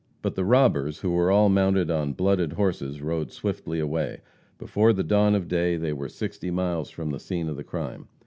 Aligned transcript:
But 0.23 0.33
the 0.33 0.43
robbers, 0.43 1.01
who 1.01 1.11
were 1.11 1.29
all 1.29 1.47
mounted 1.47 1.91
on 1.91 2.13
blooded 2.13 2.53
horses, 2.53 3.03
rode 3.03 3.31
swiftly 3.31 3.79
away. 3.79 4.21
Before 4.57 4.93
the 4.93 5.03
dawn 5.03 5.35
of 5.35 5.47
day 5.47 5.77
they 5.77 5.93
were 5.93 6.09
sixty 6.09 6.49
miles 6.49 6.89
from 6.89 7.11
the 7.11 7.19
scene 7.19 7.47
of 7.47 7.55
the 7.55 7.63
crime. 7.63 8.07